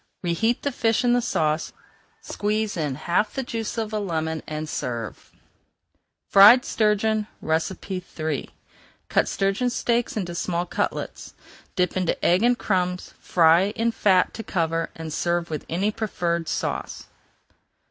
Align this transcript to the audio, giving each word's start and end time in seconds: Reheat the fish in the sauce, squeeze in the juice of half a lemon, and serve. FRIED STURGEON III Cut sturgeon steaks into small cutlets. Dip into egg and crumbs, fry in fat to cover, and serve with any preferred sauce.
Reheat 0.23 0.63
the 0.63 0.71
fish 0.71 1.03
in 1.03 1.13
the 1.13 1.21
sauce, 1.21 1.73
squeeze 2.21 2.75
in 2.75 2.93
the 2.93 3.43
juice 3.45 3.77
of 3.77 3.91
half 3.91 3.93
a 3.93 3.97
lemon, 4.03 4.41
and 4.47 4.67
serve. 4.67 5.31
FRIED 6.27 6.65
STURGEON 6.65 7.27
III 7.43 8.49
Cut 9.09 9.27
sturgeon 9.27 9.69
steaks 9.69 10.17
into 10.17 10.33
small 10.33 10.65
cutlets. 10.65 11.35
Dip 11.75 11.95
into 11.95 12.25
egg 12.25 12.41
and 12.41 12.57
crumbs, 12.57 13.13
fry 13.19 13.65
in 13.75 13.91
fat 13.91 14.33
to 14.33 14.41
cover, 14.41 14.89
and 14.95 15.13
serve 15.13 15.51
with 15.51 15.67
any 15.69 15.91
preferred 15.91 16.49
sauce. 16.49 17.05